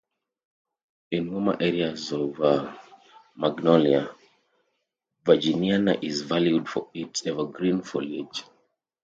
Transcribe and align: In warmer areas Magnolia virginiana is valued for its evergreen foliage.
In 1.11 1.31
warmer 1.31 1.57
areas 1.61 2.11
Magnolia 3.37 4.09
virginiana 5.23 6.03
is 6.03 6.21
valued 6.23 6.67
for 6.67 6.89
its 6.91 7.27
evergreen 7.27 7.83
foliage. 7.83 8.43